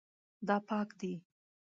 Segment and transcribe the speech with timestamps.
[0.47, 1.13] دا پاک دی